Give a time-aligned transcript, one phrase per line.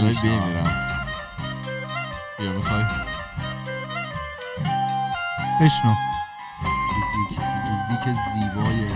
[0.00, 0.96] می‌خوای بمیرم.
[2.38, 2.84] بیا می‌خوای؟
[5.60, 5.94] بشنو.
[6.96, 8.88] موزیک موزیک زیبای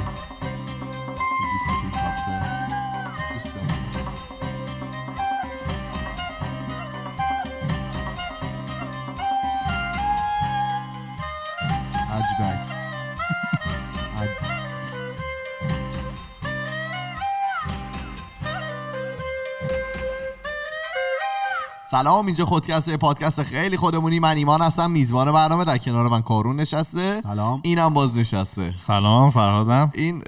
[21.94, 24.18] سلام اینجا خودکسته پادکست خیلی خودمونی.
[24.18, 27.20] من ایمان هستم میزبان برنامه در کنار من کارون نشسته.
[27.20, 27.60] سلام.
[27.64, 28.74] اینم باز نشسته.
[28.76, 29.90] سلام فرهادم.
[29.94, 30.22] این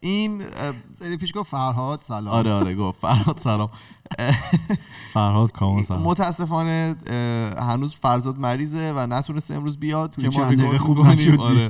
[0.00, 0.42] این
[0.92, 2.28] سری پیش گفت فرهاد سلام.
[2.28, 3.00] آره آره گفت.
[3.00, 3.70] فرهاد سلام.
[5.14, 6.02] فرهاد کامل سلام.
[6.02, 6.96] متاسفانه
[7.58, 11.06] هنوز فرزاد مریضه و نتونسته امروز بیاد که ما خوب.
[11.06, 11.68] نشد آره.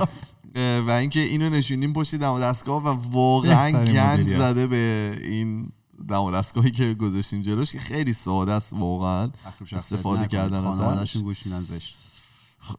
[0.54, 4.29] اه، و اینکه اینو نشونیم پشت دم دستگاه و واقعا گند.
[4.29, 5.68] زده به این
[6.08, 9.30] دم دستگاهی که گذاشتیم جلوش که خیلی ساده است واقعا.
[9.73, 10.26] استفاده.
[10.26, 10.79] کردن ازش.
[10.79, 11.96] خانواده‌شون گوش میدن زشت.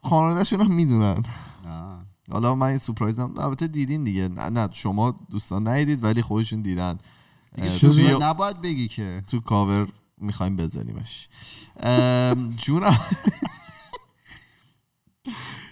[0.03, 1.23] خانوادهشون هم می‌دونن.
[2.31, 4.27] حالا من این سورپرایزم البته دیدین دیگه.
[4.27, 6.97] نه, نه شما دوستان ندیدید ولی خودشون دیدن.
[7.79, 9.23] توی- نباید بگی که.
[9.27, 11.29] تو کاور می‌خوایم بذاریمش
[12.57, 12.99] جونم.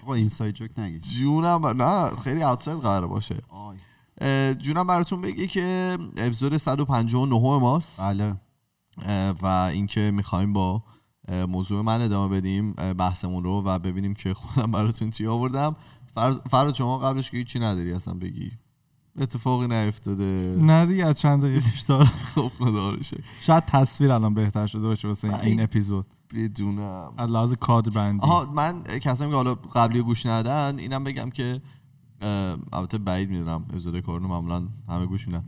[0.03, 3.37] آقا inside joke نگی جونم نه خیلی outside قرار باشه.
[3.49, 3.77] آی.
[4.59, 8.01] جونم براتون بگه که اپیزود 159 ماست.
[8.01, 8.35] بله.
[9.41, 10.83] و اینکه می‌خوایم با
[11.47, 15.75] موضوع من ادامه بدیم بحثمون رو و ببینیم که خودم براتون چی آوردم.
[16.15, 18.51] فرض- فراد شما قبلش که چی نداری اصلا بگی.
[19.19, 20.57] اتفاقی نیفتاده.
[20.61, 22.03] نه دیگه از چند دقیقه پیش دار
[22.35, 22.51] خب.
[23.41, 26.05] شاید تصویر الان بهتر شده باشه واسه نه، این این- اپیزود.
[26.33, 27.13] بدونم.
[27.17, 28.19] از لحاظ کادر بندی.
[28.25, 31.61] آها من کسایی که حالا قبلی گوش ندن اینم بگم که
[32.73, 35.43] البته بعید می‌دونم اپیزود کارونو معمولا همه گوش میدن.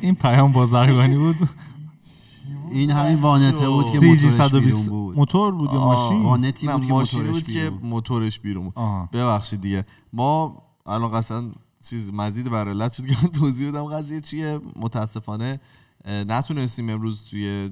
[0.00, 1.36] این پیام بازرگانی بود؟
[2.70, 5.16] این همین وانته بود که موتورش بیرون 120 بود.
[5.16, 8.74] موتور بود یا ماشین؟ وانتی بود که موتورش بود که بیرون موتورش بیرون بود.
[9.12, 9.86] ببخشید دیگه.
[10.12, 11.50] ما الان قصلا
[11.84, 14.60] چیز مزید بر علت شد که من توضیح بدم قضیه چیه.
[14.76, 15.60] متاسفانه
[16.08, 17.70] نتونستیم امروز توی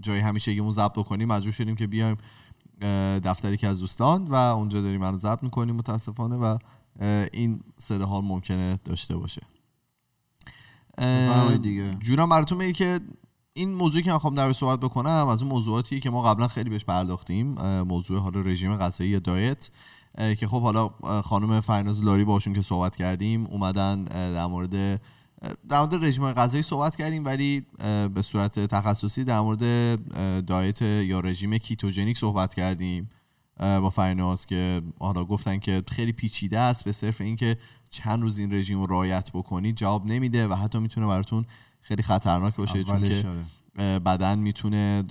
[0.00, 1.28] جای همیشگیمون ضبط بکنیم.
[1.28, 2.16] مجبور شدیم که بیایم
[3.24, 6.58] دفتری که از دوستان و اونجا داریم منو ضبط می‌کنیم متاسفانه و
[7.32, 9.42] این صداها ممکنه داشته باشه
[11.62, 11.94] دیگه.
[12.00, 13.00] جونم براتون بگه که
[13.52, 16.70] این موضوعی که من خواهم در صحبت بکنم از اون موضوعاتی که ما قبلا خیلی
[16.70, 17.46] بهش پرداختیم
[17.82, 19.70] موضوع حالا رژیم غذایی یا دایت
[20.38, 20.88] که خب حالا
[21.22, 25.00] خانم فرناز لاری باشون که صحبت کردیم اومدن در مورد
[25.68, 27.66] در مورد رژیم غذایی صحبت کردیم ولی
[28.14, 29.64] به صورت تخصصی در مورد
[30.46, 33.10] دایت یا رژیم کیتوژنیک صحبت کردیم
[33.58, 37.56] با فرناز که حالا گفتن که خیلی پیچیده است به صرف اینکه
[37.90, 41.44] چند روز این رژیم رو رعایت بکنید جواب نمیده و حتی می‌تونه براتون
[41.80, 43.24] خیلی خطرناک باشه چون که
[43.78, 43.98] آره.
[43.98, 45.02] بدن می‌تونه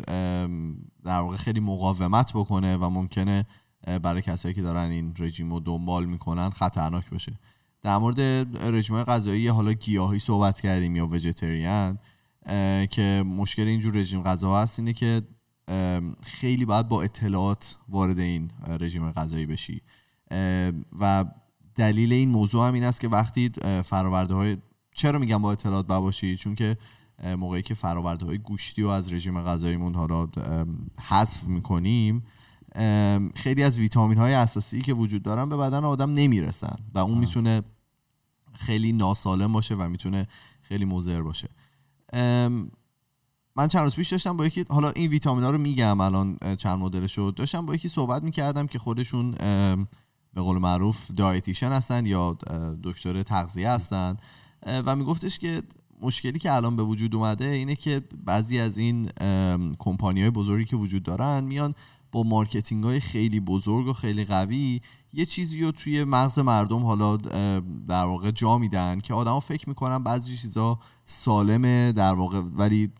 [1.03, 3.45] در واقع خیلی مقاومت بکنه و ممکنه
[4.03, 7.39] برای کسایی که دارن این رژیم رو دنبال می‌کنن خطرناک باشه
[7.87, 8.19] در مورد
[8.75, 11.99] رژیم غذایی حالا گیاهی صحبت کردیم یا وجتریان
[12.89, 15.21] که مشکل اینجور رژیم غذا هست اینه که
[16.23, 19.81] خیلی باید با اطلاعات وارد این رژیم غذایی بشی.
[20.99, 21.25] و
[21.75, 23.51] دلیل این موضوع هم این است که وقتی
[23.85, 24.57] فراورده های
[24.95, 26.77] چرا میگم با اطلاعات باشی چون که
[27.37, 30.27] موقعی که فراورده های گوشتی رو از رژیم غذاییمون حالا
[30.99, 32.23] حذف می‌کنیم
[33.35, 37.63] خیلی از ویتامین های اساسی که وجود دارن به بدن آدم نمی‌رسن و اون می‌تونه
[38.57, 40.27] خیلی ناسالم باشه و می‌تونه
[40.61, 41.49] خیلی مضر باشه.
[43.55, 47.17] من چند روز پیش داشتم با یکی حالا این ویتامین رو میگم الان چند مدلش
[47.17, 49.31] رو داشتم با یکی صحبت می‌کردم که خودشون
[50.33, 52.37] به قول معروف dietitian هستن یا
[52.83, 54.17] دکتر تغذیه هستن.
[54.65, 55.61] و میگفتش که
[56.01, 59.09] مشکلی که الان به وجود اومده اینه که بعضی از این
[59.79, 61.73] کمپانی های بزرگی که وجود دارن میان
[62.11, 64.81] با marketing های خیلی بزرگ و خیلی قوی
[65.13, 67.17] یه چیزی رو توی مغز مردم حالا
[67.87, 72.91] در واقع جا میدن که آدما فکر می‌کنن بعضی چیزا سالمه در واقع ولی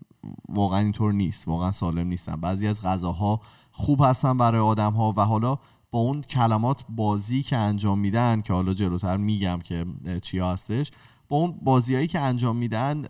[0.50, 2.36] واقعا اینطور نیست واقعا سالم نیستن.
[2.36, 5.58] بعضی از غذاها خوب هستن برای آدم ها و حالا
[5.92, 9.86] با اون کلمات بازی که انجام میدن که حالا جلوتر میگم که
[10.22, 10.92] چیا هستش
[11.30, 13.06] با اون بازیایی که انجام میدن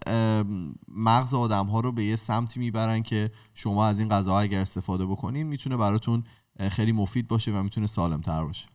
[0.88, 5.06] مغز آدم ها رو به یه سمتی می‌برن که شما از این غذاها اگر استفاده
[5.06, 6.24] بکنین می‌تونه براتون
[6.72, 8.68] خیلی مفید باشه و می‌تونه سالم تر باشه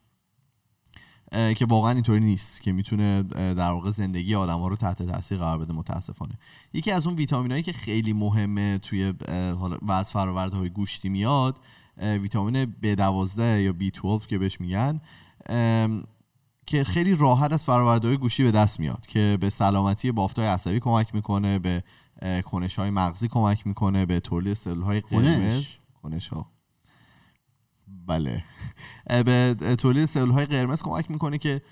[1.32, 5.58] که واقعا اینطوری نیست که می‌تونه در واقع زندگی آدم ها رو تحت تاثیر قرار
[5.58, 6.38] بده متاسفانه.
[6.72, 11.60] یکی از اون ویتامینایی که خیلی مهمه توی اه، حالا و از های گوشتی میاد
[11.96, 15.00] ویتامین B12 یا B12 که بهش میگن
[16.66, 20.80] که خیلی راحت از فرآورده های گوشتی به دست میاد که به سلامتی بافتای عصبی
[20.80, 21.84] کمک می‌کنه به
[22.44, 25.64] کنش های مغزی کمک می‌کنه به تولید سلول های قرمز.
[26.02, 26.52] کنش ها
[28.06, 28.44] بله
[29.06, 31.62] به تولید سلول های قرمز کمک می‌کنه که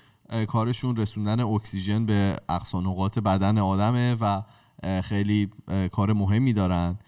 [0.47, 4.41] کارشون رسوندن اکسیژن به اقصا نقاط بدن آدمه و
[5.01, 5.49] خیلی
[5.91, 6.99] کار مهمی دارن.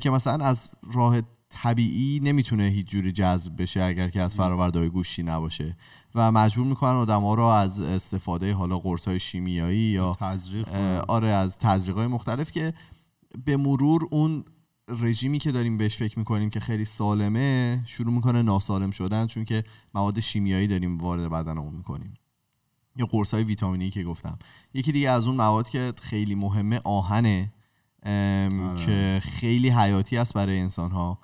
[0.00, 5.22] که مثلا از راه طبیعی نمی‌تونه هیچ جوری جذب بشه اگر که از فرآوردهای گوشتی
[5.22, 5.76] نباشه
[6.14, 10.68] و مجبور می‌کنن آدما رو از استفاده حالا قرص شیمیایی یا تزریق.
[11.08, 12.74] آره از تزریقای مختلف که
[13.44, 14.44] به مرور اون
[14.88, 19.64] رژیمی که داریم بهش فکر می‌کنیم که خیلی سالمه شروع می‌کنه ناسالم شدن چون که
[19.94, 22.14] مواد شیمیایی داریم وارد بدنمون می‌کنیم
[22.96, 24.38] یا قرص های ویتامینی که گفتم
[24.74, 27.52] یکی دیگه از اون مواد که خیلی مهمه آهنه
[28.02, 28.86] ام، آره.
[28.86, 31.18] که خیلی حیاتی است برای انسان ها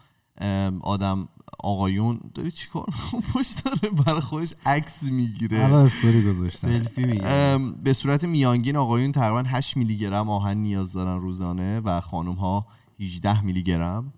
[0.82, 1.28] آدم
[1.60, 2.86] آقایون داری چیکار؟
[3.34, 5.58] پشت داره برای خودش عکس می‌گیره.
[5.58, 6.68] استوری گذاشتم.
[6.68, 7.58] سلفی می‌گیره.
[7.58, 12.66] به صورت میانگین آقایون تقریبا 8 میلی گرم آهن نیاز دارن روزانه و خانم ها
[13.00, 14.12] 18 میلی گرم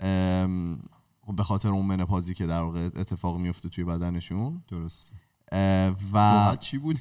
[0.00, 0.78] ام،
[1.26, 4.62] خب به خاطر اون منپازی که در واقع اتفاق میفته توی بدنشون.
[4.68, 5.12] درست
[6.12, 7.00] و چی بودی؟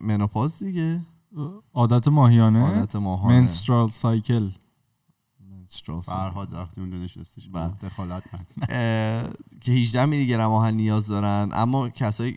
[0.00, 1.00] منوپاز دیگه.
[1.74, 4.50] عادت ماهیانه؟ عادت ماهانه منسترال سایکل
[6.00, 7.72] فرهاد وقتی اونجا نشسته بله.
[7.82, 8.62] دخالت نکن.
[8.68, 9.30] اه،
[9.60, 12.36] که 18 میلی گرم آهن نیاز دارن اما کسایی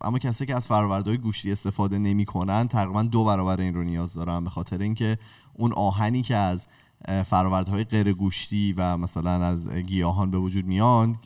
[0.00, 4.44] اما کسایی که از فرآوردهای گوشتی استفاده نمی‌کنن تقریبا دو برابر این رو نیاز دارن
[4.44, 5.18] به خاطر اینکه
[5.54, 6.66] اون آهنی که از
[7.04, 11.16] اه، فرآوردهای غیر گوشتی و مثلا از گیاهان به وجود میان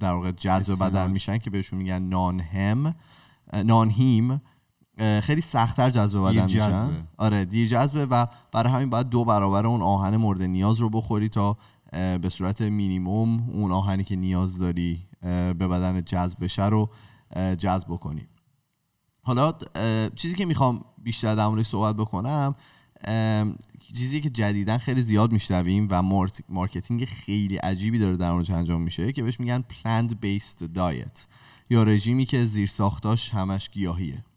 [0.00, 0.84] در واقع جذب.
[0.84, 2.94] بدن میشن که بهشون میگن نان هم
[3.64, 4.40] نان هیم
[5.22, 6.90] خیلی سختتر جذب بدن میشن.
[7.16, 11.28] آره دیر جذبه و برای همین باید دو برابر اون آهن مورد نیاز رو بخوری
[11.28, 11.56] تا
[11.92, 16.90] به صورت مینیموم اون آهنی که نیاز داری به بدن جذب بشه رو
[17.58, 18.26] جذب بکنی.
[19.22, 19.52] حالا
[20.14, 22.54] چیزی که می‌خوام بیشتر در موردش صحبت بکنم
[23.94, 26.02] چیزی که جدیدا خیلی زیاد میشنویم و
[26.48, 31.20] مارکتینگ خیلی عجیبی داره در موردش انجام میشه که بهش میگن plant based diet
[31.70, 34.14] یا رژیمی که زیر ساختاش همش گیاهیه.
[34.14, 34.29] اه،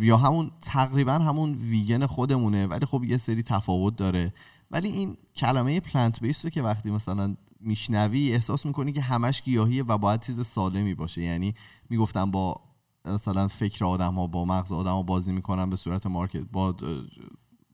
[0.00, 4.34] یا همون تقریبا همون ویگن خودمونه ولی خب یه سری تفاوت داره.
[4.70, 9.84] ولی این کلمه plant based رو که وقتی مثلا میشنوی احساس می‌کنی که همش گیاهیه
[9.84, 11.22] و باید چیز سالمی باشه.
[11.22, 11.54] یعنی
[11.90, 12.60] می‌گفتم با
[13.04, 16.74] مثلا فکر آدم ها با مغز آدم ها بازی می‌کنن به صورت مارکت با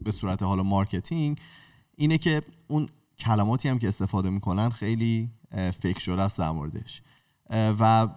[0.01, 1.41] به صورت حالا مارکتینگ.
[1.97, 2.89] اینه که اون
[3.19, 7.03] کلماتی هم که استفاده می‌کنن خیلی فکر شده است در موردش.
[7.51, 8.09] و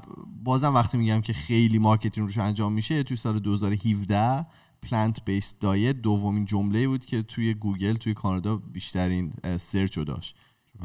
[0.44, 4.46] بازم وقتی میگم که خیلی مارکتینگ روش انجام میشه توی سال 2017
[4.82, 10.36] plant based diet دومین جمله بود که توی گوگل توی کانادا بیشترین search رو داشت.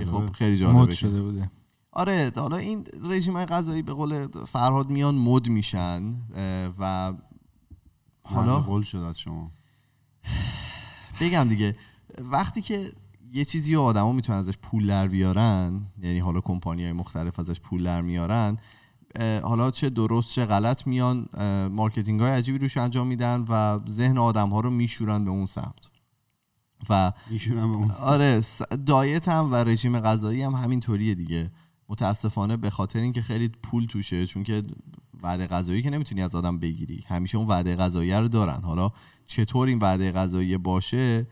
[0.07, 1.51] خب خیلی که- شده بوده.
[1.93, 6.15] آره حالا این رژیم های غذایی به قول فرهاد میان مد میشن
[6.79, 7.13] و
[8.23, 9.51] حالا قول شد از شما.
[11.21, 11.77] بگم دیگه
[12.19, 12.91] وقتی که
[13.35, 17.85] یه چیزی آدما می‌تونن ازش پول در بیارن یعنی حالا کمپانی های مختلف ازش پول
[17.85, 18.59] در میارن
[19.43, 21.29] حالا چه درست چه غلط میان
[21.73, 25.91] مارکتینگ های عجیبی روش انجام میدن و ذهن آدم ها رو میشورن به اون سمت.
[26.89, 31.51] و هم به اون آره س- دایت هم و رژیم غذایی هم همینطوریه دیگه.
[31.89, 34.63] متاسفانه به خاطر اینکه خیلی پول توشه چون که
[35.23, 37.05] وعده غذایی که نمی‌تونی از آدم بگیری.
[37.07, 38.63] همیشه اون وعده غذایی رو دارن.
[38.63, 38.91] حالا
[39.27, 41.27] چطور این وعده غذایی باشه؟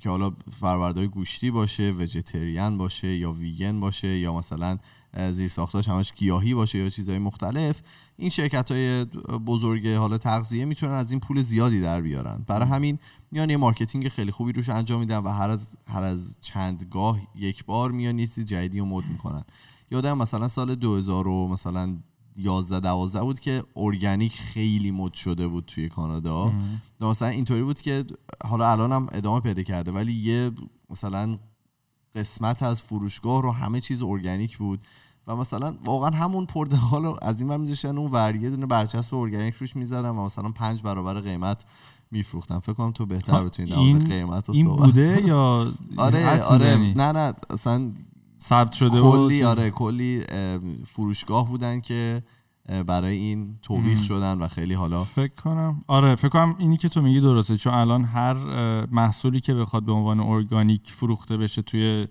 [0.00, 4.78] که حالا فروردهای گوشتی باشه وجتریان باشه یا ویگن باشه یا مثلا
[5.30, 7.82] زیر ساختاش همش گیاهی باشه یا چیزهای مختلف
[8.16, 9.04] این شرکت های
[9.46, 12.44] بزرگ حالا تغذیه می‌تونن از این پول زیادی در بیارن.
[12.46, 12.98] برای همین
[13.32, 17.20] میان یه مارکتینگ خیلی خوبی روش انجام میدن و هر از هر از چند گاه
[17.34, 19.44] یک بار میان یه چیز جدیدی رو مد می‌کنن.
[19.90, 21.96] یادم مثلا سال 2000 و مثلا
[22.36, 26.52] 11 12 بود که ارگانیک خیلی مد شده بود توی کانادا.
[27.00, 28.04] مثلا اینطوری بود که
[28.44, 30.50] حالا الان هم ادامه پیدا کرده ولی یه
[30.90, 31.36] مثلا
[32.14, 34.80] قسمت از فروشگاه رو همه چیز ارگانیک بود
[35.26, 39.14] و مثلا واقعا همون پرتقال رو از این ور میذاشتن اون ور یه دونه برچسب
[39.14, 41.64] ارگانیک روش می‌زدن و مثلا پنج برابر قیمت
[42.10, 42.58] میفروختن.
[42.58, 47.12] فکر کنم تو بهتر بتونی در قیمت رو این صحبت بوده یا آره آره؟ نه
[47.12, 47.92] نه اصلا
[48.42, 52.22] ثبت شده و کلی چیز- آره کلی اه، فروشگاه بودن که
[52.86, 54.02] برای این توبیخ.
[54.02, 57.74] شدن و خیلی حالا فکر کنم آره فکر کنم اینی که تو میگی درسته چون
[57.74, 58.34] الان هر
[58.86, 62.06] محصولی که بخواد به عنوان ارگانیک فروخته بشه توی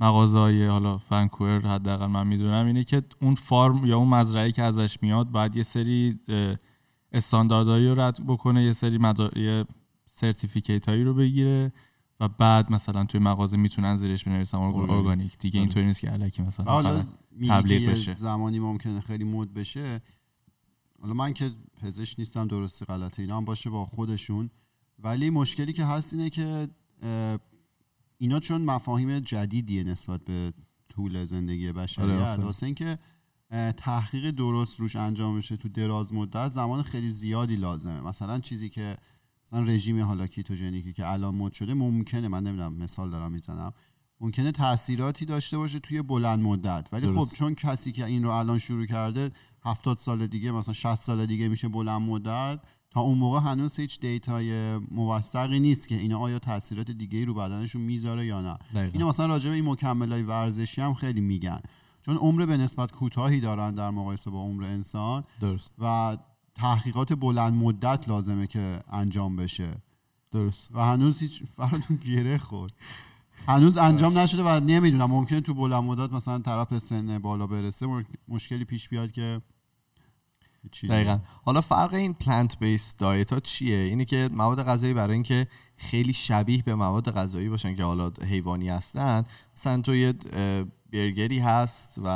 [0.00, 4.98] مغازه حالا فنکوور حداقل من می‌دونم اینه که اون فارم یا اون مزرعه که ازش
[5.02, 6.18] میاد باید یه سری
[7.12, 9.30] استانداردهایی رو رد بکنه یه سری مدا...
[9.36, 9.64] یه
[10.06, 11.72] certificate هایی رو بگیره
[12.20, 15.38] و بعد مثلا توی مغازه می‌تونن زیرش بنویسن org- organic.
[15.38, 15.60] دیگه آره.
[15.60, 17.04] اینطوری نیست که الکی مثلا حالا
[17.48, 18.12] تبلیغ بشه.
[18.12, 20.02] زمانی ممکنه خیلی مد بشه
[21.00, 21.50] حالا من که
[21.82, 24.50] پزشک نیستم درستی غلطه اینا هم باشه با خودشون
[24.98, 26.68] ولی مشکلی که هست اینه که
[28.18, 30.52] اینا چون مفاهیم جدیدیه نسبت به
[30.88, 32.44] طول زندگی آره، بشریت آفرین.
[32.46, 32.98] واسه اینکه
[33.76, 38.96] تحقیق درست روش انجام بشه تو دراز مدت زمان خیلی زیادی لازمه مثلا چیزی که
[39.46, 43.72] مثلا رژیم حالا ketogenic ی که الان مد شده ممکنه من نمی‌دونم مثال دارم می‌زنم.
[44.20, 46.88] ممکنه تاثیراتی داشته باشه توی بلند مدت.
[46.92, 47.30] ولی درست.
[47.30, 49.30] خب چون کسی که این رو الان شروع کرده
[49.64, 52.60] 70 سال دیگه مثلا 60 سال دیگه میشه بلند مدت
[52.90, 57.24] تا اون موقع هنوز هیچ data ی موثقی نیست که اینا آیا تاثیرات دیگه ای
[57.24, 58.58] رو بدنشون می‌ذاره یا نه.
[58.74, 58.90] دقیقاً.
[58.92, 61.60] اینا مثلا راجع به این مکملای ورزشی هم خیلی میگن.
[62.02, 65.24] چون عمر به نسبت کوتاهی دارن در مقایسه با عمر انسان.
[65.40, 65.70] درست.
[65.78, 66.16] و
[66.56, 69.70] تحقیقات بلند مدت لازمه که انجام بشه.
[70.30, 70.68] درست.
[70.72, 72.72] و هنوز هیچ فراتون گره خورد.
[73.48, 78.64] هنوز انجام نشده و نمی‌دونم ممکنه تو بلند مدت مثلا طرف سن بالا برسه مشکلی
[78.64, 79.40] پیش بیاد که
[80.88, 81.18] دقیقا.
[81.44, 85.46] حالا فرق این پلنت بیس دایت ها چیه؟ اینه که مواد غذایی برای اینکه
[85.76, 89.24] خیلی شبیه به مواد غذایی باشن که حالا حیوانی هستن.
[89.56, 90.14] مثلا تو یه
[90.92, 92.08] برگری هست و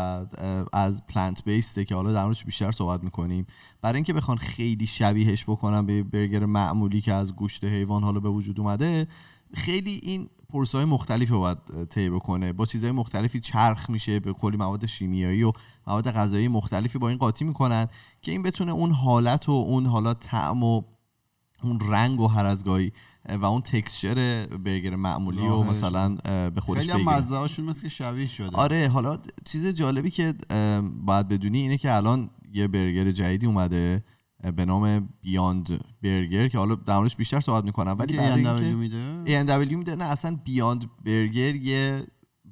[0.73, 3.47] از پلنت بیسته که حالا در موردش بیشتر صحبت می‌کنیم.
[3.83, 8.29] برای اینکه بخوان خیلی شبیهش بکنن به برگر معمولی که از گوشت حیوان حالا به
[8.29, 9.07] وجود اومده
[9.55, 11.59] خیلی این پرسه های مختلفی باید
[11.91, 12.53] طی بکنه.
[12.53, 15.53] با چیزهای مختلفی چرخ میشه به کلی مواد شیمیایی و
[15.87, 17.87] مواد غذایی مختلفی با این قاطی می‌کنن
[18.23, 20.83] که این بتونه اون حالت و اون حالا طعم و
[21.63, 22.93] اون رنگ و هر از گاهی
[23.29, 25.63] اه، و اون تکسچر برگر معمولی و.
[25.63, 26.15] مثلا
[26.51, 27.17] به خودش خیلی بگیره.
[27.17, 28.57] مزه هاشون مثل شبیه شده.
[28.57, 30.35] آره حالا چیز جالبی که
[31.07, 34.05] باید بدونی اینه که الان یه برگر جدیدی اومده
[34.57, 38.47] به نام بیاند برگر که حالا در موردش بیشتر صحبت می‌کنم ولی که برای A&W
[38.47, 42.07] اینکه میده A&W میده نه اصلا بیاند برگر یه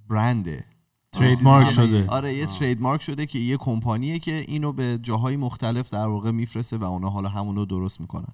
[0.09, 0.65] برنده
[1.13, 2.47] ترید مارک شده آره یه.
[2.47, 6.85] ترید مارک شده که یه کمپانیه که اینو به جاهای مختلف در واقع میفرسته و
[6.85, 8.33] اونا حالا همونو درست می‌کنن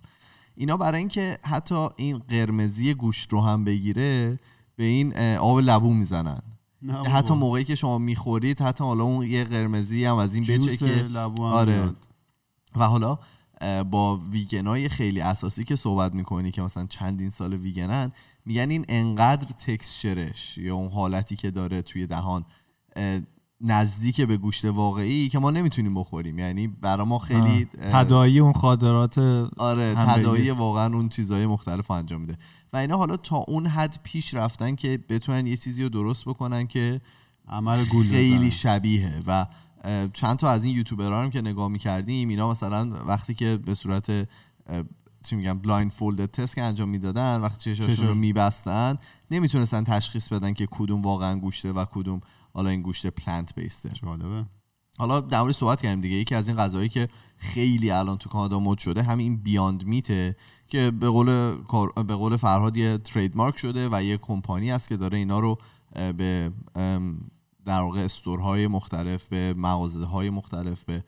[0.55, 4.39] اینا برای اینکه حتی این قرمزی گوشت رو هم بگیره
[4.77, 6.43] به این آب لبو می‌زنن
[6.83, 7.35] نه حتی.
[7.35, 11.47] موقعی که شما می‌خورید حتی حالا اون یه قرمزی هم از این بچه که لبو
[11.47, 11.73] هم آره.
[11.73, 11.97] میاد.
[12.77, 13.19] و حالا
[13.91, 18.13] با ویگنای خیلی اساسی که صحبت می‌کنی که مثلا چندین سال ویگنن
[18.47, 22.45] میگن این انقدر تکسچرش یا اون حالتی که داره توی دهان
[23.61, 29.19] نزدیک به گوشت واقعی که ما نمی‌تونیم بخوریم یعنی برا ما خیلی تدایی اون خاطرات
[29.57, 29.95] آره.
[29.95, 32.39] تداعی واقعا اون چیزهای مختلف رو انجام میده
[32.73, 36.67] و اینا حالا تا اون حد پیش رفتن که بتونن یه چیزی رو درست بکنن
[36.67, 37.01] که
[37.49, 38.51] عمل گول خیلی بزنه.
[38.51, 39.47] شبیه و
[40.13, 44.29] چند تا از این یوتیوبرها هم که نگاه می‌کردیم اینا مثلا وقتی که به صورت
[45.25, 48.15] چی میگم blindfold test که انجام می‌دادن وقتی چشاشون رو.
[48.15, 48.99] میبستن
[49.31, 52.21] نمی‌تونستن تشخیص بدن که کدوم واقعا گوشته و کدوم
[52.55, 54.45] حالا این گوشت plant based ه جالبه.
[54.99, 56.17] حالا در مورد صحبت کردیم دیگه.
[56.17, 60.37] یکی از این غذاهایی که خیلی الان تو کانادا مد شده همین بیاند میته
[60.69, 61.57] که به قول
[62.07, 65.59] به قول فرهاد یه ترید مارک شده و یه کمپانی است که داره اینا رو
[65.93, 66.51] به
[67.65, 71.05] در واقع استورهای مختلف به مغازه های مختلف به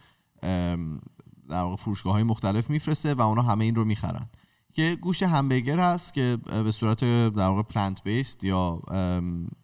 [1.48, 4.26] در واقع فروشگاه های مختلف میفرسته و اونا همه این رو می‌خرن.
[4.72, 8.82] که گوشت همبرگر هست که به صورت در واقع پلنت بیست یا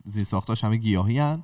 [0.05, 1.43] زیر ساختاش همه گیاهی هن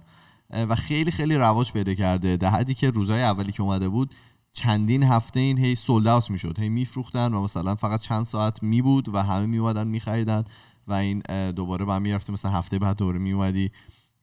[0.51, 2.37] و خیلی خیلی رواج پیدا کرده.
[2.37, 4.15] در حدی که روزهای اولی که اومده بود
[4.53, 6.59] چندین هفته این هی سولد اوت می‌شد.
[6.59, 10.45] هی میفروختن و مثلا فقط چند ساعت می بود و همه میومدن میخریدن
[10.87, 12.33] و این دوباره بعد می‌رفته.
[12.33, 13.71] مثلا هفته بعد دوباره میومدی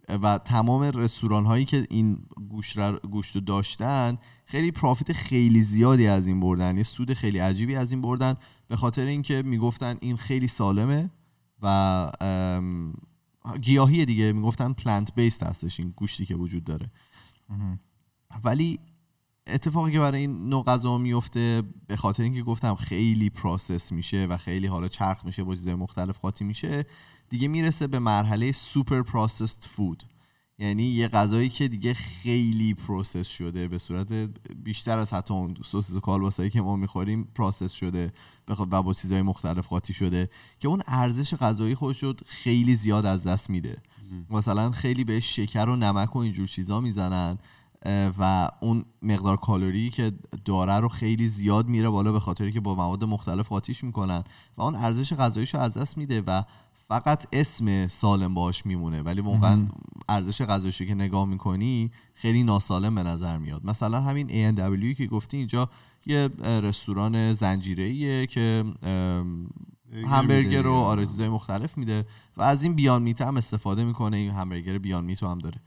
[0.10, 6.28] و تمام رستوران هایی که این گوشت گوشت رو داشتن خیلی پرافیت خیلی زیادی از
[6.28, 6.78] این بردن.
[6.78, 8.36] یه سود خیلی عجیبی از این بردن.
[8.68, 11.12] به خاطر اینکه می‌گفتن این خیلی سالمه
[11.62, 12.12] و
[13.62, 14.34] گیاهی دیگه.
[14.34, 16.92] می‌گفتن plant based هستش این گوشتی که وجود داره.
[18.44, 18.80] ولی
[19.48, 24.38] اتفاقی که برای این نوع غذا میفته به خاطر اینکه گفتم خیلی process میشه و
[24.38, 26.86] خیلی حالا چرخ میشه با چیزهای مختلف قاطی میشه
[27.30, 30.04] دیگه می‌رسه به مرحله super processed food
[30.58, 34.12] یعنی یه غذایی که دیگه خیلی process شده به صورت
[34.64, 38.14] بیشتر از حتی اون سوسیس و کالباسایی که ما می‌خوریم process شده
[38.48, 43.24] و با چیزهای مختلف قاطی شده که اون ارزش غذایی خودش رو خیلی زیاد از
[43.24, 43.78] دست میده.
[44.30, 47.38] مثلا خیلی به شکر و نمک و اینجور چیزا می‌زنن.
[48.20, 50.12] و اون مقدار کالری که
[50.46, 54.24] داره رو خیلی زیاد میره بالا به خاطری که با مواد مختلف قاطیش می‌کنن
[54.58, 56.44] و اون ارزش غذاییش رو از دست میده و
[56.88, 59.02] فقط اسم سالم باش میمونه.
[59.02, 59.68] ولی واقعا
[60.10, 63.66] ارزش غذاییش که نگاه می‌کنی خیلی ناسالم به نظر میاد.
[63.66, 65.70] مثلا همین A&W که گفتی اینجا
[66.06, 68.64] یه رستوران زنجیره که
[70.08, 72.06] همبرگر رو آره چیزای مختلف میده
[72.38, 74.18] و از این بیان میت هم استفاده می‌کنه.
[74.18, 75.62] این همبرگر بیان میت هم داره.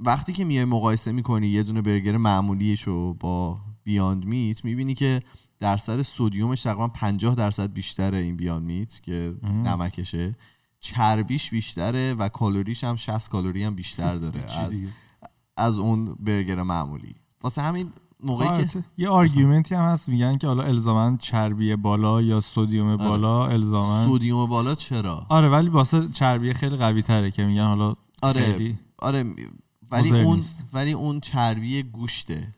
[0.00, 5.22] وقتی که میای مقایسه می‌کنی یه دونه برگر معمولیش رو با بیاند میت می‌بینی که
[5.60, 10.36] درصد سودیومش تقریبا 50 درصد بیشتره این بیاند میت که نمکشه.
[10.80, 14.72] چربیش بیشتره و کالریش هم 60 کالری هم بیشتر داره از
[15.56, 17.14] از اون برگر معمولی.
[17.42, 22.40] واسه همین موقعی که یه آرگومنتی هم هست میگن که حالا الزاما چربی بالا یا
[22.40, 27.66] سودیوم بالا الزاما سودیوم بالا چرا؟ آره ولی واسه چربی خیلی قوی تره که میگن
[27.66, 28.78] حالا آره خیلی.
[28.98, 29.34] آره
[29.90, 30.58] ولی اون نیست.
[30.72, 32.48] ولی اون چربی گوشته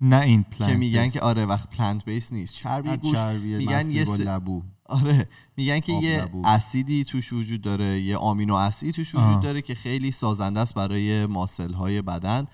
[0.00, 2.54] نه این پلنت که میگن که آره وقت پلنت بیس نیست.
[2.54, 3.24] چربی گوشت
[3.58, 4.62] میگن یه س- لبو.
[4.86, 6.42] آره میگن که یه لبو.
[6.46, 9.40] اسیدی توش وجود داره یه آمینو اسیدی توش وجود.
[9.40, 12.46] داره که خیلی سازنده است برای ماسل های بدن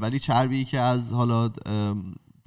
[0.00, 1.48] ولی چربی که از حالا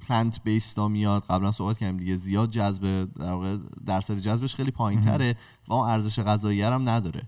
[0.00, 5.00] پلنت بیستا میاد قبلا صحبت کردیم دیگه زیاد جذب در واقع درصد جذبش خیلی پایین
[5.00, 5.34] تره
[5.68, 7.22] و اون ارزش غذایی هم نداره.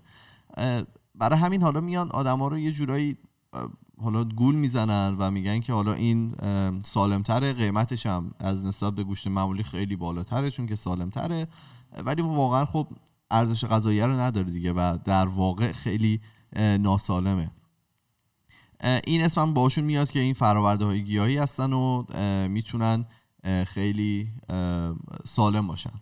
[1.15, 3.17] برای همین حالا میان آدما رو یه جورایی
[4.01, 6.35] حالا گول می‌زنن و میگن که حالا این
[6.83, 11.47] سالمتره قیمتش هم از نسبت به گوشت معمولی خیلی بالاتره چون که سالمتره.
[12.05, 12.87] ولی واقعا خب
[13.31, 16.21] ارزش غذایی رو نداره دیگه و در واقع خیلی
[16.79, 17.51] ناسالمه.
[19.03, 22.03] این اسم هم باشون میاد که این فراورده های گیاهی هستن و
[22.47, 23.05] می‌تونن
[23.65, 24.29] خیلی
[25.25, 25.93] سالم باشن.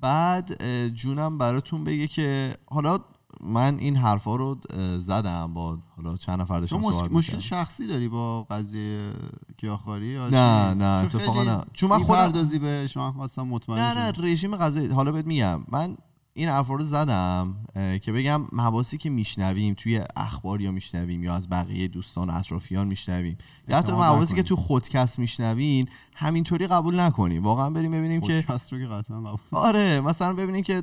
[0.00, 2.98] بعد جونم براتون بگه که حالا
[3.40, 4.56] من این حرفا رو
[4.98, 7.38] زدم با حالا چند نفر داشتم مشکل می‌کردم.
[7.38, 9.12] شخصی داری با قضیه
[9.58, 11.64] گیاهخواری یا نه،؟ نه، اتفاقا نه.
[11.72, 14.12] چون من خودم- بهش من خواستم مطمئن نه نه.
[14.18, 15.96] رژیم غذایی حالا بهت میگم من
[16.38, 21.48] این حرفا رو زدم که بگم مباحثی که میشنویم توی اخبار یا میشنویم یا از
[21.48, 24.42] بقیه دوستان و اطرافیان میشنویم یا حتی مباحثی که.
[24.42, 27.44] تو خودکست میشنوین همینطوری قبول نکنیم.
[27.44, 30.82] واقعا بریم ببینیم که رو که قطعا قبول آره مثلا ببینیم که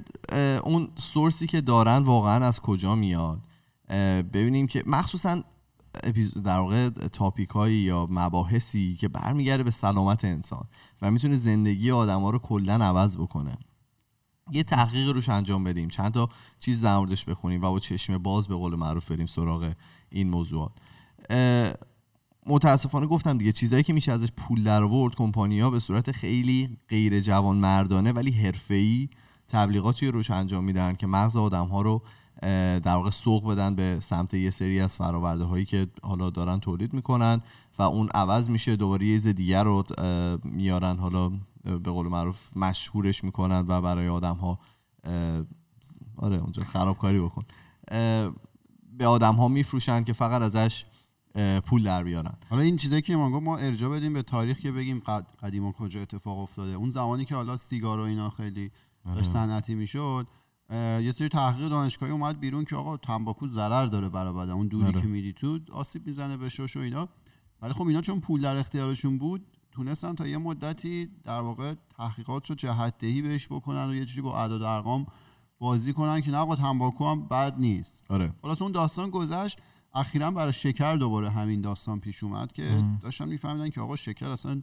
[0.64, 3.40] اون سورسی که دارن واقعا از کجا میاد.
[4.34, 5.44] ببینیم که مخصوصا
[6.44, 10.66] در واقع تاپیک هایی یا مباحثی که برمیگرده به سلامت انسان
[11.02, 13.58] و می‌تونه زندگی آدم ها رو کلا عوض بکنه.
[14.52, 15.88] یه تحقیق روش انجام بدیم.
[15.88, 19.74] چند تا چیز در بخونیم و با چشم باز به قول معروف بریم سراغ
[20.10, 20.72] این موضوعات.
[22.46, 27.20] متاسفانه گفتم دیگه چیزایی که میشه ازش پول در آورد کمپانی‌ها به صورت خیلی غیر
[27.20, 29.10] جوان مردانه ولی حرفه‌ای
[29.48, 32.02] تبلیغاتی روش انجام میدن که مغز آدم‌ها رو اه،
[32.42, 36.94] در واقع سوق بدن به سمت یه سری از فراورده هایی که حالا دارن تولید
[36.94, 37.42] می‌کنن
[37.80, 39.84] و اون عوض میشه دوباره یه دیگر رو
[40.44, 41.30] میارن حالا
[41.64, 44.60] به قول معروف مشهورش می‌کنن و برای آدم ها
[46.18, 47.44] آره اونجا خرابکاری بکن.
[48.98, 50.86] به آدم ها میفروشن که فقط ازش
[51.66, 52.34] پول در بیارن.
[52.50, 55.26] حالا این چیزایی که ما گفت ما ارجاع بدیم به تاریخ که بگیم قد...
[55.44, 56.74] قدیما کجا اتفاق افتاده.
[56.74, 58.72] اون زمانی که حالا سیگار و اینا خیلی
[59.06, 60.28] داشت صنعتی می‌شد
[60.70, 64.88] یه سری تحقیق دانشگاهی اومد بیرون که آقا تنباکو ضرر داره برای بدن اون دوری
[64.88, 65.02] آره.
[65.02, 67.10] که میری تو آسیب می‌زنه به شش و اینا.
[67.62, 72.50] ولی خب اینا چون پول در اختیارشون بود تونستن تا یه مدتی در واقع تحقیقات
[72.50, 75.06] رو جهت دهی بهش بکنن و یه جوری با اعداد و ارقام
[75.60, 78.04] بازی کنن که نه آقا تنباکو هم بد نیست.
[78.10, 78.34] آره.
[78.42, 79.60] خلاص اون داستان گذشت.
[79.94, 84.62] اخیرا برای شکر دوباره همین داستان پیش اومد که داشتن میفهمیدن که آقا شکر اصلا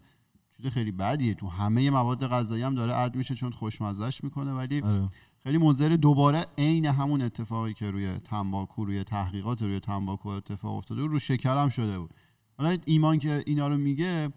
[0.56, 1.34] چیز خیلی بدیه.
[1.34, 5.08] تو همه مواد غذایی هم داره اد میشه چون خوشمزهش می‌کنه ولی آره.
[5.44, 11.02] خیلی مضر دوباره عین همون اتفاقی که روی تنباکو روی تحقیقات روی تنباکو اتفاق افتاده
[11.02, 12.14] بود، رو شکر شده بود.
[12.58, 14.32] حالا ایمان که اینا رو میگه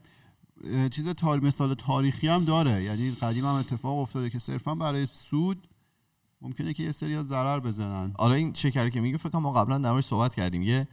[0.92, 1.40] چیز تار...
[1.40, 2.84] مثال تاریخی هم داره.
[2.84, 5.68] یعنی قدیم هم اتفاق افتاده که صرفا برای سود
[6.42, 8.14] ممکنه که یه سری ضرر بزنن.
[8.18, 10.62] حالا این شکر که میگه فکر کنم ما قبلا در صحبت کردیم.
[10.62, 10.88] یه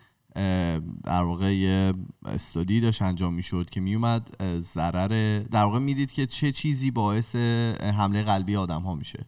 [1.04, 1.92] در واقع یه
[2.24, 7.36] استادی داشت انجام می‌شد که میومد ضرر در واقع می‌دید که چه چیزی باعث
[7.80, 9.26] حمله قلبی آدم ها میشه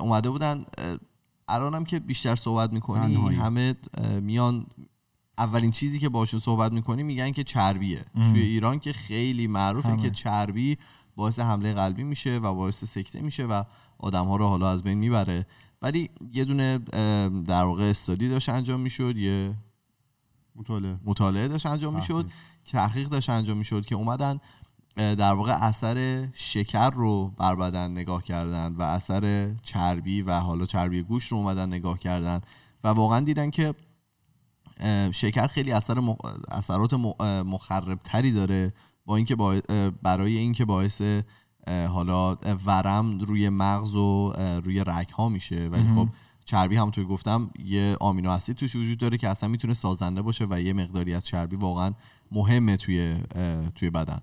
[0.00, 0.64] اومده بودن
[1.48, 3.34] الانم که بیشتر صحبت می‌کنی.
[3.34, 3.74] همه
[4.20, 4.66] میان
[5.38, 8.04] اولین چیزی که باشون صحبت می‌کنی میگن که چربیه.
[8.14, 10.02] توی ایران که خیلی معروفه همه.
[10.02, 10.78] که چربی
[11.16, 13.62] باعث حمله قلبی میشه و باعث سکته میشه و
[13.98, 15.46] آدم ها رو حالا از بین می‌بره.
[15.82, 16.78] ولی یه دونه
[17.46, 19.54] در واقع استادی داشت انجام می‌شد یه
[20.58, 20.98] مطالعه.
[21.04, 22.30] مطالعه داشت انجام می‌شد
[22.64, 24.40] تحقیق داشت انجام می‌شد که اومدن
[24.96, 31.02] در واقع اثر شکر رو بر بدن نگاه کردن و اثر چربی و حالا چربی
[31.02, 32.40] گوشت رو اومدن نگاه کردن
[32.84, 33.74] و واقعا دیدن که
[35.12, 36.16] شکر خیلی اثر مخ...
[36.50, 36.94] اثرات
[37.44, 38.72] مخربتری داره
[39.06, 39.60] با اینکه با...
[40.02, 41.02] برای اینکه باعث
[41.88, 42.34] حالا
[42.66, 44.32] ورم روی مغز و
[44.64, 45.68] روی رگ ها میشه.
[45.68, 46.08] ولی خب
[46.46, 50.46] چربی همونطور که گفتم یه آمینو اسید توش وجود داره که اصلا می‌تونه سازنده باشه
[50.50, 51.94] و یه مقداری از چربی واقعا
[52.32, 53.18] مهمه توی
[53.74, 54.20] توی بدن.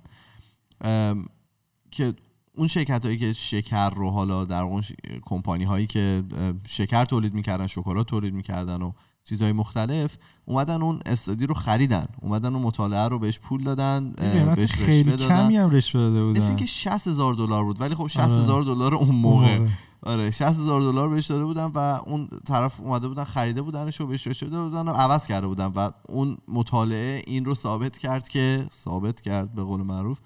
[1.91, 2.13] که
[2.57, 4.91] اون شرکت هایی که شکر رو حالا در اون ش...
[5.21, 6.23] کمپانی هایی که
[6.67, 8.91] شکر تولید می‌کردن شکلات تولید می‌کردن و
[9.23, 12.07] چیزهای مختلف اومدن اون استادی رو خریدن.
[12.21, 14.11] اومدن اون مطالعه رو بهش پول دادن
[14.55, 15.45] بهش خیلی رشوه دادن.
[15.45, 18.41] کمی هم رشوه داده مثل بودن اینکه 60 هزار دلار بود ولی خب 60 آره.
[18.41, 19.57] هزار دلار اون موقع.
[19.57, 19.71] موقع.
[20.05, 24.07] آره 60 هزار دلار بهش داده بودن و اون طرف اومده بودن خریده بودنش و
[24.07, 28.67] بهش داده بودن و عوض کرده بودن و اون مطالعه این رو ثابت کرد که
[28.73, 30.19] ثابت کرد به قول معروف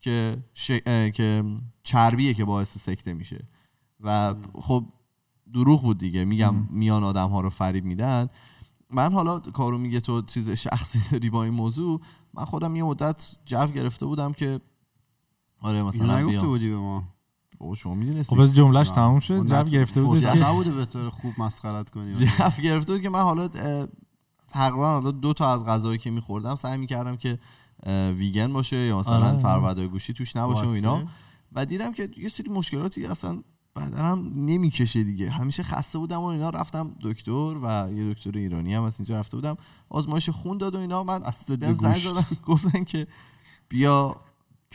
[0.00, 0.70] که ش...
[0.86, 1.44] اه، که
[1.82, 3.48] چربیه که باعث سکته میشه.
[4.00, 4.84] و خب
[5.54, 6.24] دروغ بود دیگه.
[6.24, 8.28] میگم میان آدم ها رو فریب میدن.
[8.90, 12.00] من حالا کارو میگه تو چیز شخصی داری با این موضوع
[12.34, 14.60] من خودم یه مدت جو گرفته بودم که
[15.60, 17.13] آره مثلا نگفته بودی به ما.
[17.58, 18.34] بابا شما می‌دونستی.
[18.36, 18.90] خب از جملهش.
[18.90, 19.34] تموم شد.
[19.34, 20.20] اون جو گرفته بود.
[20.20, 22.12] که نبوده به طور خوب مسخرت کنی.
[22.12, 23.48] جف گرفته بود که من حالا
[24.48, 27.38] تقریبا حالا دو تا از غذایی که میخوردم سعی می‌کردم که
[28.16, 29.38] ویگن باشه یا مثلا آره.
[29.38, 31.04] فرآوردهای گوشتی توش نباشه و اینا؟
[31.52, 33.42] و دیدم که یه سری مشکلاتی اصلا
[33.76, 35.30] بدنم نمی‌کشه دیگه.
[35.30, 36.50] همیشه خسته بودم و اینا.
[36.50, 39.56] رفتم دکتر و یه دکتر ایرانی هم از اینجا رفته بودم.
[39.88, 41.04] آزمایش خون داد و اینا.
[41.04, 41.74] من زنگ.
[41.74, 42.26] زدن.
[42.46, 43.06] گفتن که
[43.68, 44.16] بیا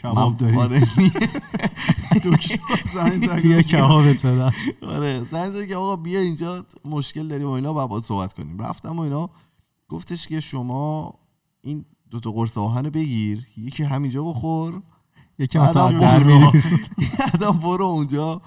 [0.03, 0.79] کباب داریم آره
[2.23, 2.59] دکتر
[2.93, 7.83] زنگ بیا کبابت بدم آره زنگ زد که آقا بیا اینجا مشکل داریم و اینا
[7.83, 8.59] و باید صحبت کنیم.
[8.59, 9.29] رفتم و اینا
[9.89, 11.13] گفتش که شما
[11.62, 14.81] این دو تا قرص آهن رو بگیر یکی همینجا بخور
[15.39, 16.51] یکی بعدم برو.
[16.51, 16.63] میری.
[17.19, 18.41] بعدم برو اونجا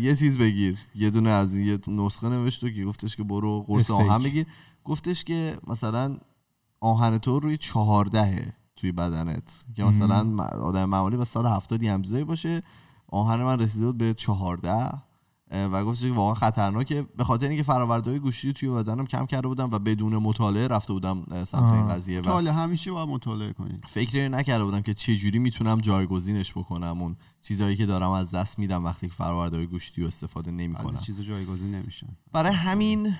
[0.00, 0.78] یه چیز بگیر.
[0.94, 3.90] یه دونه از این یه نسخه نوشت که گفتش که برو قرص.
[3.90, 4.46] آهن بگیر.
[4.84, 6.16] گفتش که مثلا
[6.80, 9.64] آهن تو روی چهاردهه توی بدنت.
[9.76, 12.62] که مثلا آدم معمولی به 170 یه همزایی باشه.
[13.08, 14.90] آهن من رسیده بود به چهارده.
[15.52, 17.06] اه، و گفتش که واقعا خطرناکه.
[17.16, 21.44] به خاطر اینکه فرآوردهای گوشتی توی بدنم کم کرده بودم و بدون مطالعه رفته بودم
[21.44, 21.86] سمت این.
[21.86, 22.20] قضیه.
[22.20, 27.02] و حالا همیشه باید مطالعه کنید فکر نکرده بودم که چه جوری می‌تونم جایگزینش بکنم.
[27.02, 30.86] اون چیزهایی که دارم از دست میدم وقتی که فرآوردهای گوشتی رو استفاده از نمی‌کنم.
[30.86, 32.08] این چیزا جایگزین نمیشن.
[32.32, 33.14] برای همین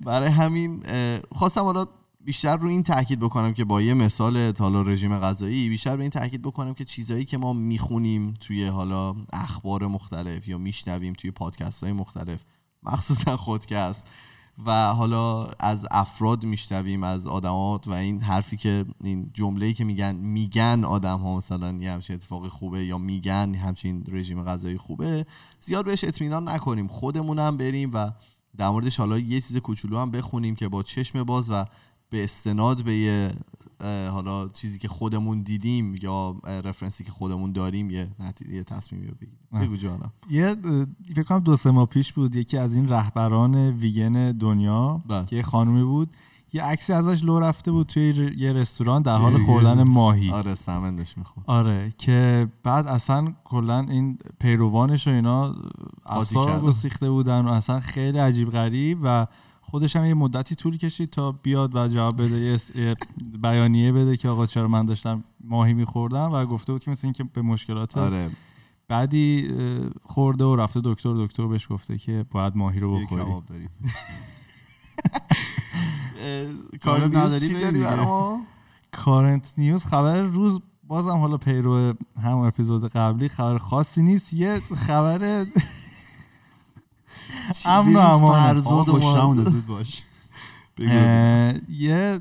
[0.00, 0.84] برای همین
[1.32, 1.86] خواستم حالا
[2.24, 6.10] بیشتر رو این تاکید بکنم که با یه مثال حالا رژیم غذایی بیشتر به این
[6.10, 11.84] تاکید بکنم که چیزایی که ما می‌خونیم توی حالا اخبار مختلف یا میشنویم توی پادکست
[11.84, 12.44] های مختلف
[12.82, 14.06] مخصوصا خودکست
[14.66, 20.16] و حالا از افراد میشنویم از آدمات و این حرفی که این جمله‌ای که میگن
[20.16, 25.26] میگن آدم ها مثلا یه همچین اتفاقی خوبه یا میگن همچین رژیم غذایی خوبه
[25.60, 28.10] زیاد بهش اطمینان نکنیم خودمونم بریم و
[28.56, 31.64] در موردش حالا یه چیز کوچولو هم بخونیم که با چشم باز و
[32.12, 33.32] به استناد به یه
[34.10, 39.14] حالا چیزی که خودمون دیدیم یا رفرنسی که خودمون داریم یه نتیجه یه تصمیمی رو
[39.14, 39.68] بگیریم.
[39.68, 40.56] بگو جانم یه
[41.14, 45.24] فکر کنم دو سه ماه پیش بود یکی از این رهبران ویگن دنیا بله.
[45.24, 46.08] که یه خانومی بود
[46.52, 51.18] یه عکسی ازش لو رفته بود توی یه رستوران در حال خوردن ماهی آره سمندش
[51.18, 55.54] می‌خوام آره که بعد اصلا کلا این پیروانش و اینا
[56.06, 56.66] افسار کردن.
[56.66, 59.26] گسیخته بودن و اصلا خیلی عجیب غریب و
[59.72, 62.40] خودش هم یه مدتی طول کشید تا بیاد و جواب بده
[62.74, 62.96] یه
[63.42, 67.24] بیانیه بده که آقا چرا من داشتم ماهی میخوردم و گفته بود که مثل اینکه
[67.24, 68.30] به مشکلات آره.
[68.88, 69.50] بعدی
[70.02, 73.22] خورده و رفته دکتر دکتر بهش گفته که باید ماهی رو یه بخوری.
[73.22, 73.70] کباب داریم.
[76.84, 77.84] کار جالب نداری؟
[78.92, 85.46] کارنت نیوز خبر روز بازم حالا پیرو هم اپیزود قبلی خبر خاصی نیست یه خبر
[87.66, 88.40] امن و امان.
[88.40, 90.02] فرزاد ما- زود باش.
[91.68, 92.18] یه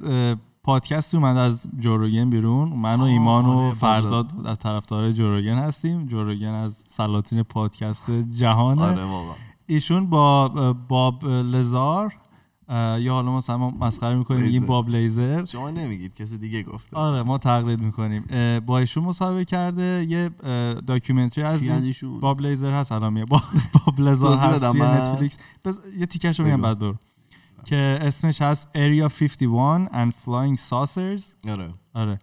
[0.63, 2.69] پادکست اومد از جوروگن بیرون.
[2.69, 6.06] من و ایمان و آره، فرزاد از طرفدار جوروگن هستیم.
[6.06, 8.82] جوروگن از سلاطین پادکست جهانه.
[8.82, 9.01] آره
[9.67, 12.13] ایشون با باب لزار
[12.99, 14.65] یا حالا مثلا ما مسخره می‌کنیم میگیم.
[14.65, 15.45] باب لیزر.
[15.45, 16.97] شما نمیگید کسی دیگه گفته.
[16.97, 18.25] آره ما تقلید می‌کنیم.
[18.65, 20.30] با ایشون مصاحبه کرده یه
[20.88, 21.62] documentary از
[22.21, 22.91] باب لیزر هست.
[22.91, 23.41] الان با-
[23.73, 25.38] باب لزار توضیح هست توی؟ نتفلیکس.
[25.65, 25.80] بز...
[25.99, 26.62] یه تیکش رو میگم.
[26.62, 26.95] بعد برو.
[27.65, 31.49] که اسمش هست Area 51 and Flying Saucers.
[31.49, 31.73] آره.
[31.93, 32.19] آره.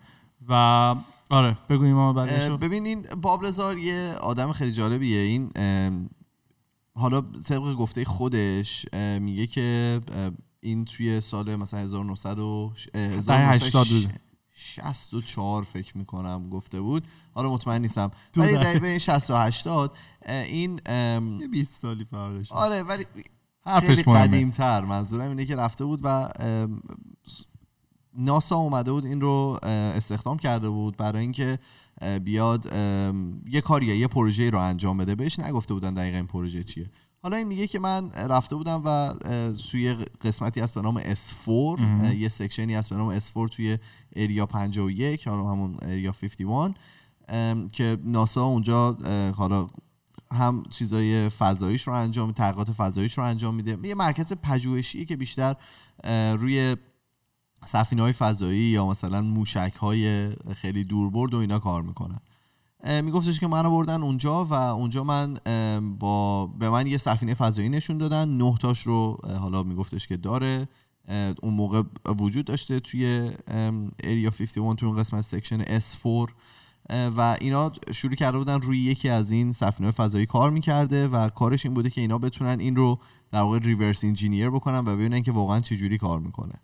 [0.49, 0.95] و
[1.31, 2.57] آره بگویم ما اه، بعدشو.
[2.57, 5.19] ببین این بابلزار یه آدم خیلی جالبیه.
[5.21, 5.51] این
[6.95, 8.87] حالا طبق گفته خودش
[9.21, 10.01] میگه که
[10.61, 12.89] این توی سال مثلا 1900 و ش-
[14.79, 15.27] اه، 80 بوده.
[15.27, 17.07] 1964 فکر می‌کنم گفته بود.
[17.35, 18.11] حالا مطمئن نیستم.
[18.37, 19.93] ولی بین 60 و 80
[20.23, 23.05] اه، این ام، یه 20 سالی فرقش آره ولی
[23.81, 26.83] خیلی قدیم تر منظورم اینه که رفته بود و ام،
[28.15, 31.59] ناسا اومده بود این رو استخدام کرده بود برای اینکه
[32.25, 32.67] بیاد
[33.47, 35.15] یه کاریه یه پروژه رو انجام بده.
[35.15, 36.91] بهش نگفته بودن دقیقا این پروژه چیه.
[37.23, 39.15] حالا این میگه که من رفته بودم و
[39.71, 42.01] توی قسمتی هست به نام S4 مهم.
[42.01, 43.79] اه، یه سکشنی هست به نام S4 توی
[44.17, 46.75] اریا 51 حالا همون اریا 51
[47.29, 48.93] ام، که ناسا اونجا
[49.37, 49.69] حالا
[50.33, 55.57] هم چیزای فضاییش رو انجام تحقیقات فضاییش رو انجام میده یه مرکز پژوهشی که بیشتر
[56.39, 56.77] روی
[57.65, 62.21] سفینه های فضایی یا مثلا موشک های خیلی دوربرد و اینا کار می‌کنن
[62.85, 65.35] میگفتش که منو بردن اونجا و اونجا من
[65.99, 68.29] با به من یه سفینه فضایی نشون دادن.
[68.29, 70.69] نه تاش رو حالا میگفتش که داره.
[71.43, 71.83] اون موقع
[72.19, 73.31] وجود داشته توی
[74.05, 76.31] اریا 51 توی اون قسمت سکشن S4
[77.17, 81.67] و اینا شروع کرده بودن روی یکی از این سفینه فضایی کار می‌کرده و کارش
[81.67, 82.99] این بوده که اینا بتونن این رو
[83.33, 86.55] در واقع ریورس انجینیر بکنن و ببینن که واقعا چه کار می‌کنه.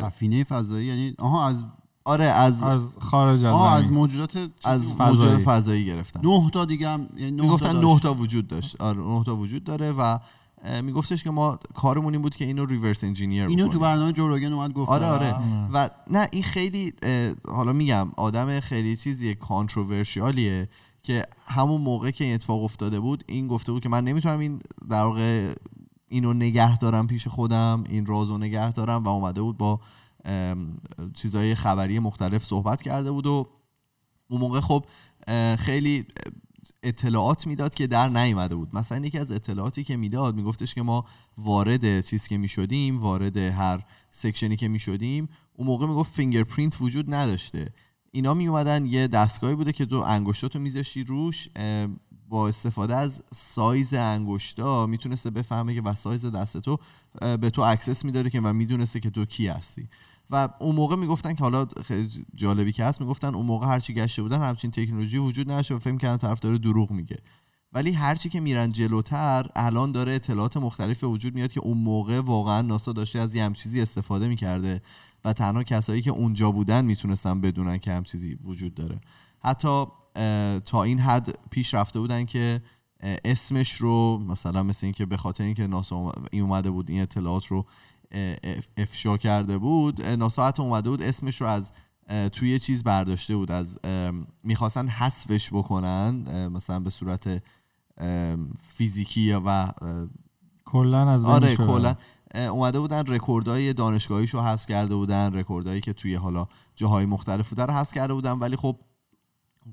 [0.00, 1.64] سفینه فضایی یعنی آها از
[2.04, 3.92] آره از از خارج از آه از.
[3.92, 5.44] موجودات از فضایی.
[5.44, 8.00] فضایی گرفتن نه تا دیگه هم یعنی نه می‌گفتن تا نه.
[8.00, 10.18] تا وجود داشت آره نه تا وجود داره و
[10.82, 14.72] میگفتش که ما کارمون این بود که اینو ریورس انجینیر اینو تو برنامه جوروگن اومد
[14.72, 15.44] گفت آره آره آره.
[15.72, 16.92] و نه این خیلی
[17.48, 20.68] حالا میگم آدم خیلی چیزیه کانتروورشیالیه
[21.02, 24.60] که همون موقع که این اتفاق افتاده بود این گفته بود که من نمی‌تونم این
[24.90, 25.54] در واقع
[26.08, 29.80] اینو نگه دارم پیش خودم این رازو نگه دارم و اومده بود با
[31.14, 33.48] چیزهای خبری مختلف صحبت کرده بود و
[34.28, 34.84] اون موقع خب
[35.58, 36.06] خیلی
[36.82, 38.68] اطلاعات می‌داد که در نیومده بود.
[38.72, 41.04] مثلا یکی از اطلاعاتی که می‌داد میگفتش که ما
[41.38, 47.14] وارد چیز که می‌شدیم وارد هر section ی که می‌شدیم اون موقع می‌گفت fingerprint وجود
[47.14, 47.72] نداشته.
[48.12, 51.48] اینا می اومدن یه دستگاهی بوده که تو انگشتاتو میذاشتی روش
[52.28, 56.78] با استفاده از سایز انگشتا می‌تونسته بفهمه که و سایز دست تو
[57.20, 59.88] به تو access میداده که و می‌دونسته که تو کی هستی.
[60.30, 61.66] و اون موقع می‌گفتن که حالا
[62.34, 65.96] جالبی که هست می‌گفتن اون موقع هرچی گشته بودن همچین تکنولوژی وجود نداشته و فکر
[65.96, 67.16] کردن طرف داره دروغ میگه.
[67.72, 72.62] ولی هرچی که میرن جلوتر الان داره اطلاعات مختلف وجود میاد که اون موقع واقعا
[72.62, 74.82] ناسا داشته از یه چیزی استفاده می‌کرده
[75.24, 79.00] و تنها کسایی که اونجا بودن می‌تونستن بدونن که هم چیزی وجود داره.
[79.38, 79.86] حتی
[80.64, 82.62] تا این حد پیش رفته بودن که
[83.24, 87.66] اسمش رو مثلا مثل اینکه به خاطر اینکه ناسا این اومده بود این اطلاعات رو
[88.76, 90.00] افشا کرده بود.
[90.00, 91.72] اه، ناسا حتی اومده بود اسمش رو از
[92.32, 93.78] توی چیز برداشته بود از
[94.44, 97.42] می‌خواستن حذفش بکنن مثلا به صورت
[98.62, 99.72] فیزیکی و
[100.64, 101.56] کلا از آره.
[101.56, 101.94] کلا.
[102.34, 106.46] اومده بودن رکوردای دانشگاهیش رو حذف کرده بودن رکوردایی که توی حالا
[106.76, 108.76] جاهای مختلف بوده رو حذف کرده بودن ولی خب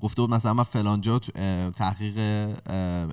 [0.00, 2.18] گفته بود مثلا من فلان جا تو- اه، تحقیق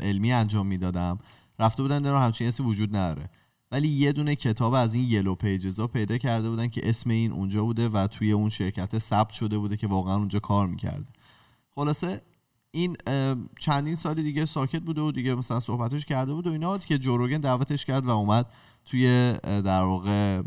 [0.02, 1.20] علمی انجام می‌دادم.
[1.60, 3.30] رفته بودن دیدن همچین اسمی وجود نداره.
[3.72, 7.32] ولی یه دونه کتاب از این یلو پیجز ها پیدا کرده بودن که اسم این
[7.32, 11.06] اونجا بوده و توی اون شرکت ثبت شده بوده که واقعا اونجا کار می‌کرده.
[11.76, 12.22] خلاصه
[12.72, 12.96] این
[13.60, 17.38] چندین سالی دیگه ساکت بوده و دیگه مثلا صحبتش کرده بود و اینا که جوروگن
[17.38, 18.46] دعوتش کرد و اومد
[18.86, 20.42] توی در واقع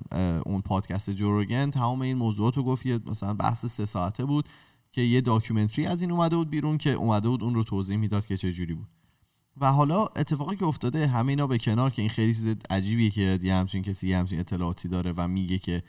[0.46, 4.48] اون پادکست جوروگن تمام این موضوعات رو گفت مثلا بحث سه ساعته بود
[4.92, 8.26] که یه documentary از این اومده بود بیرون که اومده بود اون رو توضیح می‌داد
[8.26, 8.88] که چه جوری بود.
[9.60, 13.38] و حالا اتفاقی که افتاده همه اینا به کنار که این خیلی چیز عجیبیه که
[13.42, 15.82] یه همچین کسی یه همچین اطلاعاتی داره و میگه که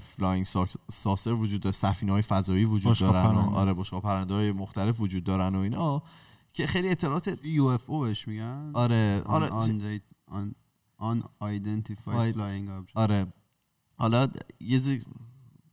[0.00, 0.46] flying
[0.90, 3.38] saucer وجود داره سفینه های فضایی وجود دارن و.
[3.38, 6.02] آره بشقاب پرنده های مختلف وجود دارن و اینا
[6.52, 8.70] که خیلی اطلاعات UFO بهش میگن.
[8.74, 10.54] آره آره آره un
[10.96, 11.24] un
[12.82, 12.92] object.
[12.94, 13.26] آره.
[13.98, 14.28] حالا
[14.60, 15.00] یه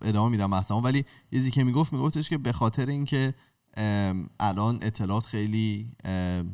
[0.01, 3.33] ادامه میدم بحثمو ولی یه که می‌گفت میگفتش که به خاطر اینکه
[4.39, 5.87] الان اطلاعات خیلی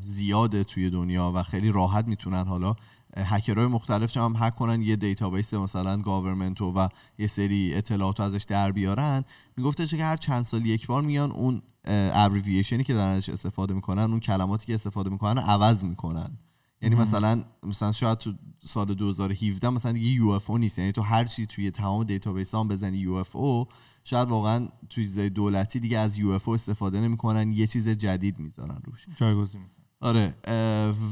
[0.02, 2.76] زیاده توی دنیا و خیلی راحت می‌تونن حالا
[3.18, 8.44] هکرهای مختلف هم هک کنن یه database مثلا government و و یه سری اطلاعات ازش
[8.44, 9.24] در بیارن.
[9.58, 13.74] میگفتش که هر چند سال یک بار میان اون abbreviation ی که دارن ازش استفاده
[13.74, 16.38] می‌کنن اون کلماتی که استفاده می‌کنن عوض می‌کنن.
[16.82, 20.80] یعنی مثلا مثلا شاید تو سال 2017 مثلا دیگه UFO نیست.
[20.80, 23.66] یعنی تو هر چی توی تمام database هم بزنی UFO
[24.04, 29.06] شاید واقعا توی چیزای دولتی دیگه از UFO استفاده نمی‌کنن یه چیز جدید می‌ذارن روش.
[29.16, 29.62] جایگزین.
[30.02, 30.36] آره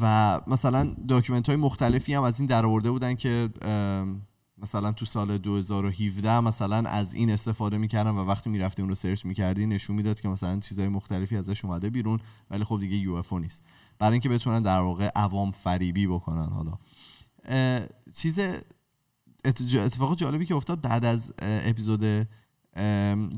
[0.01, 3.49] و مثلا document های مختلفی هم از این در آورده بودن که
[4.57, 9.25] مثلا تو سال 2017 مثلا از این استفاده می‌کردن و وقتی می‌رفتی اون رو search
[9.25, 12.19] می‌کردی نشون می‌داد که مثلا چیزهای مختلفی ازش اومده بیرون
[12.51, 13.63] ولی خب دیگه UFO نیست.
[13.99, 16.77] برای اینکه بتونن در واقع عوام فریبی بکنن حالا.
[18.15, 18.39] چیز
[19.45, 22.27] ات- اتفاق جالبی که افتاد بعد از اپیزود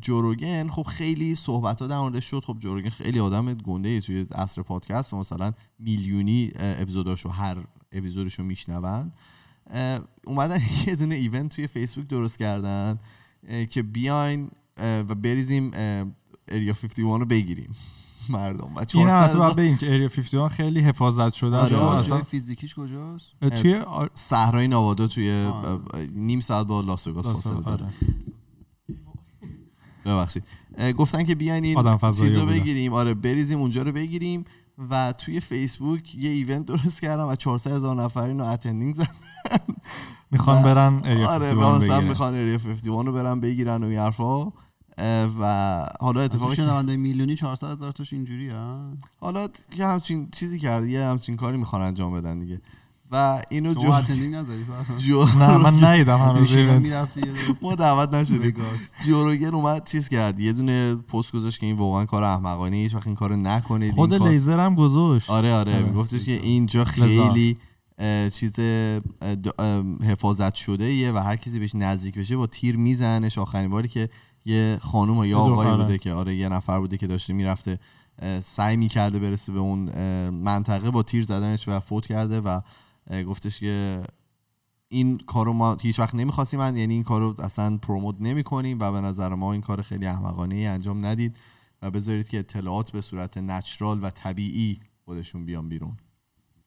[0.01, 2.43] جوروگن خب خیلی صحبت ها در موردش شد.
[2.43, 7.57] خب جوروگن خیلی آدم گنده توی عصر پادکست و مثلا میلیونی اپیزوداشو هر
[7.91, 9.11] اپیزودشو میشنون
[10.25, 12.99] اومدن یه دونه ایونت توی فیسبوک درست کردن
[13.69, 15.71] که بیاین و بریزیم
[16.47, 17.75] اریا 51 رو بگیریم
[18.29, 21.73] مردم و این 400 البته باید هزار- بگیم که اریا 51 خیلی حفاظت شده است
[21.73, 22.23] آره، آره.
[22.23, 23.81] فیزیکیش کجاست توی
[24.13, 25.81] صحرای نوادا توی آه.
[26.15, 27.93] نیم ساعت با لاس وگاس فاصله داره آره.
[30.05, 30.43] ببخشید
[30.97, 32.45] گفتن که بیاین این چیز رو.
[32.45, 34.45] بگیریم آره بریزیم اونجا رو بگیریم
[34.89, 39.07] و توی فیسبوک یه event درست کردم و 400 هزار نفر اینو attending زدن.
[40.31, 42.09] می‌خوان برن Area آره 51 مثلا بگیرن.
[42.09, 44.51] می‌خوان Area 51 رو برن بگیرن و این حرفا.
[45.39, 50.59] و حالا اتفاقی که شنونده میلیونی 400 هزار توش اینجوری ها حالا یه همچین چیزی
[50.59, 52.61] کرد یه همچین کاری می‌خوان انجام بدن دیگه.
[53.11, 54.65] و اینو جو attending نزدی؟
[55.07, 56.57] جو نه من ندیدم هنوز
[57.61, 58.55] ما دعوت نشدیم.
[59.05, 63.07] جوروگن اومد چیز کرد یه دونه پست گذاشت که این واقعا کار احمقانه هیچ وقت
[63.07, 64.13] این کارو نکنید خود.
[64.13, 65.85] لیزر هم گذاشت آره آره آره.
[65.85, 67.57] میگفتش که اینجا خیلی
[68.33, 68.59] چیز
[70.03, 74.09] حفاظت شده یه و هر کسی بهش نزدیک بشه با تیر میزنش آخرین باری که
[74.45, 75.75] یه خانم و یا آقایی.
[75.75, 77.79] بوده که آره یه نفر بوده که داشته می‌رفته
[78.45, 79.89] سعی می‌کرده برسه به اون
[80.29, 82.61] منطقه با تیر زدنش و فوت کرده و
[83.11, 84.03] گفتش که
[84.87, 89.01] این کارو ما هیچ وقت نمی‌خواستیم یعنی این کارو اصلا پروموت نمی کنیم و به
[89.01, 91.37] نظر ما این کار خیلی احمقانه ای انجام ندید
[91.81, 95.97] و بذارید که اطلاعات به صورت natural و طبیعی خودشون بیان بیرون.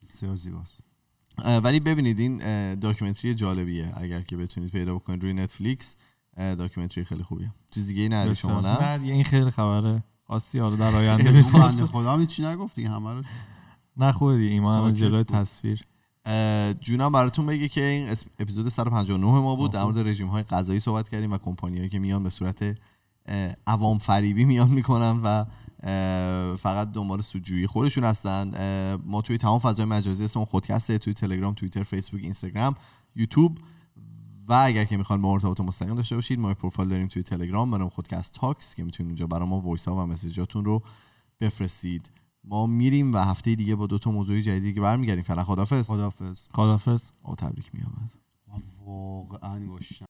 [0.09, 0.79] بسیار زیباست.
[1.63, 2.37] ولی ببینید این
[2.75, 3.93] documentary جالبیه.
[3.95, 5.95] اگر که بتونید پیدا بکنید روی نتفلیکس
[6.37, 7.53] documentary خیلی خوبیه.
[7.71, 8.61] چیز دیگه نداری شما.
[8.61, 11.41] نه؟ نه این خیلی خبره خاصی حالا در آینده
[11.93, 13.23] خدا هیچی نگفت دیگه همه رو
[13.97, 15.23] نه خوبه دیگه ایمان جلوی.
[15.23, 15.85] تصویر.
[16.81, 19.71] جونم براتون بگه که این اپیزود 159 ما بود.
[19.71, 19.83] در.
[19.83, 22.77] مورد رژیم های غذایی صحبت کردیم و کمپانی که میان به صورت
[23.67, 25.45] عوام فریبی میان می‌کنن و
[26.55, 28.51] فقط دنبال سودجویی خودشون هستن.
[29.05, 32.75] ما توی تمام فضای مجازی اسممون خودکسته توی تلگرام توییتر فیسبوک اینستاگرام
[33.15, 33.59] یوتیوب.
[34.47, 37.77] و اگر که می‌خوان با ارتباط مستقیم داشته باشید ما پروفایل داریم توی تلگرام به
[37.77, 40.83] نام خودکست تاکس که می‌تونید اونجا برای ما voice ها و message اتون رو
[41.41, 42.09] بفرستید.
[42.43, 45.23] ما میریم و هفته دیگه با دو تا موضوع جدیدی که برمیگردیم.
[45.23, 48.13] فعلا خدافظ خدافظ خدافظ آ تبریک میامد
[48.85, 49.95] واقعا گشتم